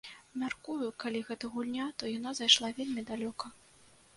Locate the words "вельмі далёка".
2.81-3.45